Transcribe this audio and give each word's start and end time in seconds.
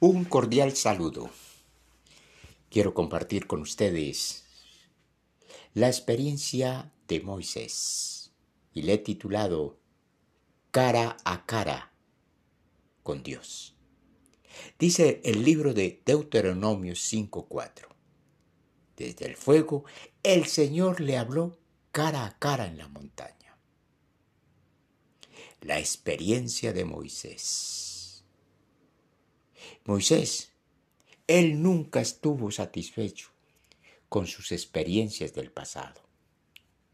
Un 0.00 0.26
cordial 0.26 0.76
saludo. 0.76 1.28
Quiero 2.70 2.94
compartir 2.94 3.48
con 3.48 3.62
ustedes 3.62 4.44
la 5.74 5.88
experiencia 5.88 6.92
de 7.08 7.20
Moisés 7.20 8.30
y 8.72 8.82
le 8.82 8.92
he 8.92 8.98
titulado 8.98 9.80
Cara 10.70 11.16
a 11.24 11.44
cara 11.46 11.92
con 13.02 13.24
Dios. 13.24 13.74
Dice 14.78 15.20
el 15.24 15.42
libro 15.42 15.74
de 15.74 16.00
Deuteronomio 16.06 16.92
5.4. 16.92 17.88
Desde 18.96 19.26
el 19.26 19.34
fuego 19.34 19.84
el 20.22 20.46
Señor 20.46 21.00
le 21.00 21.16
habló 21.16 21.58
cara 21.90 22.24
a 22.24 22.38
cara 22.38 22.68
en 22.68 22.78
la 22.78 22.86
montaña. 22.86 23.58
La 25.60 25.80
experiencia 25.80 26.72
de 26.72 26.84
Moisés. 26.84 27.87
Moisés, 29.84 30.52
él 31.26 31.62
nunca 31.62 32.00
estuvo 32.00 32.50
satisfecho 32.50 33.28
con 34.08 34.26
sus 34.26 34.52
experiencias 34.52 35.34
del 35.34 35.50
pasado. 35.50 36.00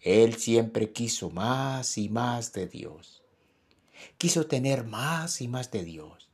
Él 0.00 0.36
siempre 0.36 0.92
quiso 0.92 1.30
más 1.30 1.98
y 1.98 2.08
más 2.08 2.52
de 2.52 2.66
Dios. 2.66 3.22
Quiso 4.16 4.46
tener 4.46 4.84
más 4.84 5.40
y 5.40 5.48
más 5.48 5.70
de 5.70 5.84
Dios. 5.84 6.30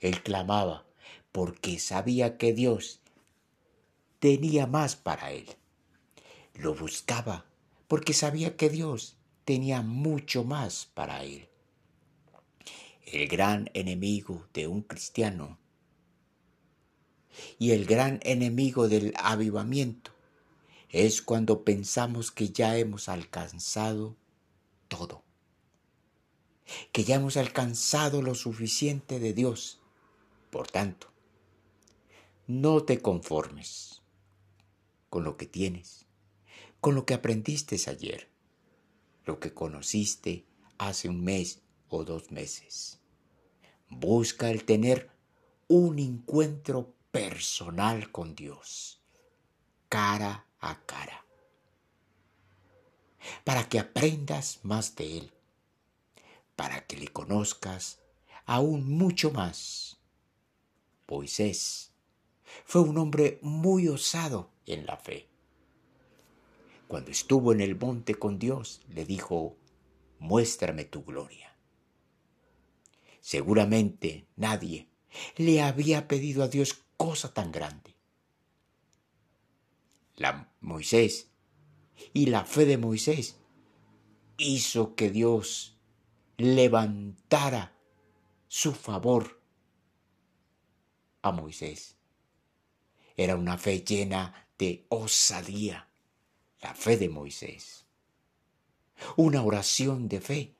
Él 0.00 0.22
clamaba 0.22 0.86
porque 1.32 1.78
sabía 1.78 2.36
que 2.36 2.52
Dios 2.52 3.00
tenía 4.18 4.66
más 4.66 4.96
para 4.96 5.32
él. 5.32 5.46
Lo 6.54 6.74
buscaba 6.74 7.46
porque 7.86 8.12
sabía 8.12 8.56
que 8.56 8.68
Dios 8.68 9.16
tenía 9.44 9.82
mucho 9.82 10.44
más 10.44 10.90
para 10.94 11.24
él. 11.24 11.48
El 13.10 13.26
gran 13.26 13.70
enemigo 13.72 14.46
de 14.52 14.66
un 14.66 14.82
cristiano 14.82 15.58
y 17.58 17.70
el 17.70 17.86
gran 17.86 18.20
enemigo 18.22 18.86
del 18.86 19.14
avivamiento 19.16 20.10
es 20.90 21.22
cuando 21.22 21.64
pensamos 21.64 22.30
que 22.30 22.50
ya 22.50 22.76
hemos 22.76 23.08
alcanzado 23.08 24.14
todo, 24.88 25.24
que 26.92 27.04
ya 27.04 27.14
hemos 27.14 27.38
alcanzado 27.38 28.20
lo 28.20 28.34
suficiente 28.34 29.18
de 29.20 29.32
Dios. 29.32 29.80
Por 30.50 30.70
tanto, 30.70 31.10
no 32.46 32.82
te 32.82 33.00
conformes 33.00 34.02
con 35.08 35.24
lo 35.24 35.38
que 35.38 35.46
tienes, 35.46 36.04
con 36.82 36.94
lo 36.94 37.06
que 37.06 37.14
aprendiste 37.14 37.80
ayer, 37.86 38.28
lo 39.24 39.40
que 39.40 39.54
conociste 39.54 40.44
hace 40.76 41.08
un 41.08 41.24
mes 41.24 41.62
o 41.88 42.04
dos 42.04 42.30
meses. 42.30 43.00
Busca 43.88 44.50
el 44.50 44.64
tener 44.64 45.10
un 45.68 45.98
encuentro 45.98 46.94
personal 47.10 48.10
con 48.10 48.34
Dios, 48.34 49.00
cara 49.88 50.46
a 50.60 50.80
cara, 50.84 51.24
para 53.44 53.68
que 53.68 53.78
aprendas 53.78 54.60
más 54.62 54.94
de 54.96 55.18
Él, 55.18 55.32
para 56.56 56.86
que 56.86 56.96
le 56.96 57.08
conozcas 57.08 57.98
aún 58.44 58.88
mucho 58.88 59.30
más. 59.30 59.98
Moisés 61.06 61.92
fue 62.64 62.82
un 62.82 62.98
hombre 62.98 63.38
muy 63.42 63.88
osado 63.88 64.50
en 64.66 64.86
la 64.86 64.96
fe. 64.96 65.28
Cuando 66.86 67.10
estuvo 67.10 67.52
en 67.52 67.60
el 67.60 67.76
monte 67.76 68.14
con 68.14 68.38
Dios, 68.38 68.80
le 68.88 69.04
dijo, 69.04 69.56
muéstrame 70.18 70.84
tu 70.84 71.04
gloria. 71.04 71.54
Seguramente 73.28 74.26
nadie 74.36 74.88
le 75.36 75.60
había 75.60 76.08
pedido 76.08 76.42
a 76.42 76.48
Dios 76.48 76.82
cosa 76.96 77.34
tan 77.34 77.52
grande. 77.52 77.94
La 80.16 80.50
Moisés 80.62 81.28
y 82.14 82.24
la 82.28 82.46
fe 82.46 82.64
de 82.64 82.78
Moisés 82.78 83.36
hizo 84.38 84.94
que 84.94 85.10
Dios 85.10 85.76
levantara 86.38 87.76
su 88.48 88.72
favor 88.72 89.42
a 91.20 91.30
Moisés. 91.30 91.98
Era 93.14 93.36
una 93.36 93.58
fe 93.58 93.84
llena 93.84 94.48
de 94.58 94.86
osadía, 94.88 95.90
la 96.62 96.72
fe 96.74 96.96
de 96.96 97.10
Moisés. 97.10 97.84
Una 99.16 99.42
oración 99.42 100.08
de 100.08 100.22
fe, 100.22 100.57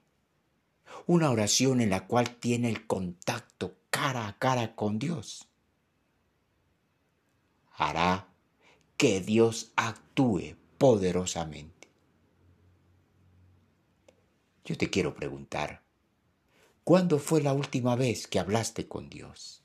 una 1.07 1.31
oración 1.31 1.81
en 1.81 1.91
la 1.91 2.07
cual 2.07 2.37
tiene 2.37 2.69
el 2.69 2.87
contacto 2.87 3.77
cara 3.91 4.27
a 4.27 4.39
cara 4.39 4.75
con 4.75 4.99
Dios. 4.99 5.49
Hará 7.73 8.29
que 8.97 9.21
Dios 9.21 9.73
actúe 9.77 10.57
poderosamente. 10.79 11.89
Yo 14.65 14.77
te 14.77 14.91
quiero 14.91 15.15
preguntar, 15.15 15.83
¿cuándo 16.85 17.19
fue 17.19 17.41
la 17.41 17.53
última 17.53 17.97
vez 17.97 18.27
que 18.27 18.39
hablaste 18.39 18.89
con 18.89 19.09
Dios? 19.09 19.63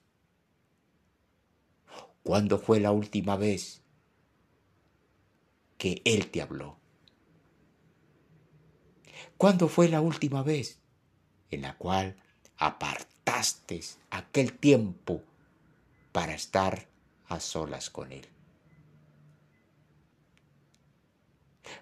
¿Cuándo 2.23 2.57
fue 2.57 2.79
la 2.79 2.91
última 2.91 3.35
vez 3.35 3.81
que 5.77 6.01
Él 6.05 6.31
te 6.31 6.41
habló? 6.41 6.77
¿Cuándo 9.37 9.67
fue 9.67 9.89
la 9.89 9.99
última 9.99 10.41
vez 10.41 10.82
en 11.53 11.63
la 11.63 11.77
cual 11.77 12.15
apartaste 12.57 13.81
aquel 14.09 14.53
tiempo 14.53 15.21
para 16.11 16.33
estar 16.33 16.87
a 17.27 17.39
solas 17.39 17.89
con 17.89 18.11
Él? 18.11 18.27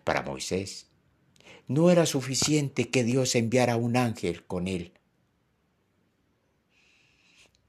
Para 0.04 0.22
Moisés 0.22 0.88
no 1.68 1.90
era 1.90 2.06
suficiente 2.06 2.90
que 2.90 3.04
Dios 3.04 3.36
enviara 3.36 3.78
un 3.78 3.96
ángel 3.96 4.46
con 4.46 4.68
él. 4.68 4.92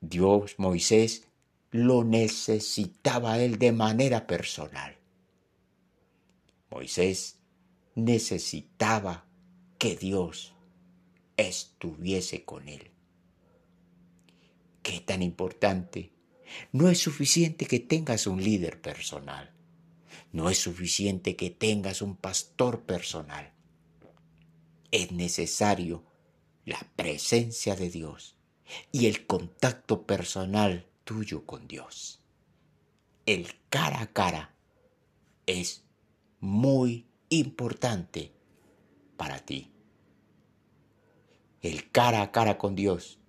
Dios, 0.00 0.56
Moisés, 0.58 1.28
lo 1.70 2.02
necesitaba 2.02 3.38
él 3.38 3.58
de 3.58 3.70
manera 3.70 4.26
personal. 4.26 4.98
Moisés 6.70 7.38
necesitaba 7.94 9.24
que 9.78 9.94
Dios 9.94 10.54
estuviese 11.48 12.44
con 12.44 12.68
él. 12.68 12.90
¿Qué 14.82 15.00
tan 15.00 15.22
importante? 15.22 16.12
No 16.72 16.88
es 16.88 16.98
suficiente 16.98 17.66
que 17.66 17.80
tengas 17.80 18.26
un 18.26 18.42
líder 18.42 18.80
personal. 18.80 19.54
No 20.32 20.50
es 20.50 20.58
suficiente 20.58 21.36
que 21.36 21.50
tengas 21.50 22.02
un 22.02 22.16
pastor 22.16 22.82
personal. 22.82 23.52
Es 24.90 25.12
necesario 25.12 26.04
la 26.64 26.78
presencia 26.96 27.76
de 27.76 27.90
Dios 27.90 28.36
y 28.90 29.06
el 29.06 29.26
contacto 29.26 30.06
personal 30.06 30.86
tuyo 31.04 31.46
con 31.46 31.68
Dios. 31.68 32.20
El 33.26 33.48
cara 33.68 34.00
a 34.00 34.12
cara 34.12 34.54
es 35.46 35.84
muy 36.40 37.06
importante 37.28 38.32
para 39.16 39.38
ti. 39.38 39.71
El 41.62 41.90
cara 41.92 42.22
a 42.22 42.32
cara 42.32 42.58
con 42.58 42.74
Dios 42.74 43.20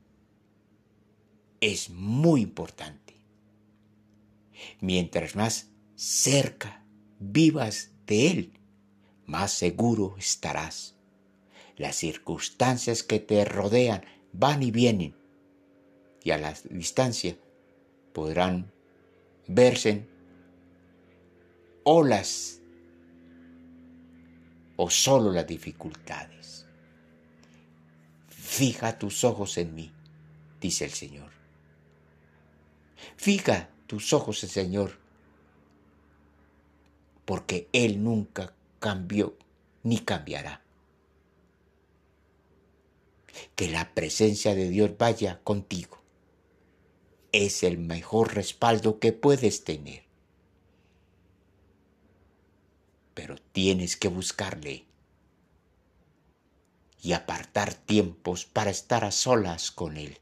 es 1.62 1.92
muy 1.92 2.42
importante. 2.42 3.16
Mientras 4.80 5.36
más 5.36 5.70
cerca 5.96 6.84
vivas 7.20 7.92
de 8.08 8.32
Él, 8.32 8.54
más 9.28 9.52
seguro 9.52 10.16
estarás. 10.18 10.96
Las 11.78 11.96
circunstancias 11.96 13.04
que 13.04 13.20
te 13.20 13.46
rodean 13.46 14.04
van 14.32 14.64
y 14.64 14.72
vienen 14.72 15.16
y 16.24 16.32
a 16.32 16.38
la 16.40 16.54
distancia 16.72 17.38
podrán 18.14 18.72
verse 19.48 20.08
olas 21.84 22.62
o 24.76 24.90
solo 24.90 25.32
las 25.32 25.46
dificultades. 25.46 26.66
Fija 28.54 29.00
tus 29.00 29.24
ojos 29.24 29.58
en 29.58 29.74
mí, 29.74 29.92
dice 30.62 30.86
el 30.86 30.92
Señor. 30.92 31.32
Fija 33.18 33.72
tus 33.88 34.14
ojos, 34.14 34.44
el 34.44 34.50
Señor, 34.52 35.00
porque 37.26 37.68
Él 37.74 38.04
nunca 38.04 38.54
cambió 38.80 39.36
ni 39.82 39.98
cambiará. 39.98 40.62
Que 43.56 43.72
la 43.72 43.92
presencia 43.96 44.54
de 44.54 44.70
Dios 44.70 45.00
vaya 45.00 45.42
contigo 45.44 45.98
es 47.32 47.64
el 47.64 47.80
mejor 47.80 48.36
respaldo 48.36 49.00
que 49.00 49.14
puedes 49.14 49.64
tener. 49.64 50.04
Pero 53.16 53.36
tienes 53.52 53.98
que 53.98 54.10
buscarle 54.10 54.86
y 57.04 57.12
apartar 57.12 57.74
tiempos 57.74 58.46
para 58.46 58.72
estar 58.72 59.04
a 59.04 59.12
solas 59.12 59.72
con 59.72 59.98
Él. 59.98 60.20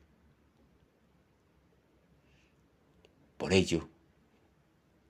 Por 3.37 3.53
ello, 3.53 3.87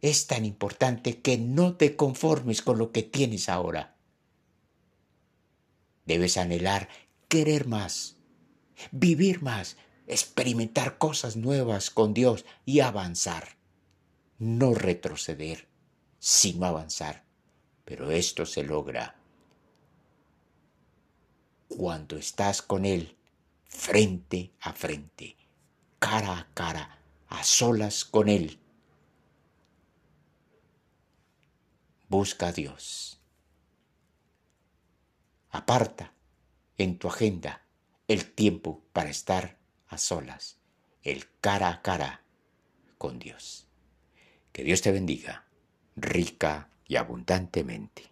es 0.02 0.28
tan 0.28 0.44
importante 0.44 1.22
que 1.22 1.38
no 1.38 1.78
te 1.78 1.96
conformes 1.96 2.62
con 2.62 2.78
lo 2.78 2.92
que 2.92 3.04
tienes 3.04 3.48
ahora. 3.48 3.96
Debes 6.06 6.36
anhelar 6.36 6.90
querer 7.30 7.68
más, 7.68 8.18
vivir 8.92 9.42
más, 9.42 9.78
experimentar 10.08 10.98
cosas 10.98 11.38
nuevas 11.38 11.90
con 11.90 12.14
Dios 12.14 12.44
y 12.66 12.82
avanzar. 12.82 13.58
No 14.40 14.74
retroceder, 14.74 15.70
sino 16.20 16.66
avanzar. 16.66 17.24
Pero 17.86 18.12
esto 18.12 18.46
se 18.46 18.64
logra 18.64 19.21
cuando 21.78 22.18
estás 22.18 22.62
con 22.62 22.86
Él 22.86 23.18
frente 23.64 24.52
a 24.60 24.74
frente, 24.74 25.38
cara 26.00 26.38
a 26.38 26.48
cara, 26.54 27.00
a 27.30 27.44
solas 27.44 28.04
con 28.04 28.28
Él. 28.28 28.60
Busca 32.10 32.48
a 32.48 32.52
Dios. 32.52 33.22
Aparta 35.50 36.14
en 36.78 37.00
tu 37.00 37.08
agenda 37.08 37.66
el 38.10 38.34
tiempo 38.34 38.84
para 38.92 39.10
estar 39.10 39.58
a 39.88 39.98
solas, 39.98 40.58
el 41.04 41.26
cara 41.40 41.70
a 41.70 41.82
cara 41.82 42.24
con 42.98 43.18
Dios. 43.18 43.66
Que 44.52 44.66
Dios 44.66 44.82
te 44.82 44.92
bendiga 44.92 45.48
rica 45.96 46.70
y 46.86 46.98
abundantemente. 46.98 48.11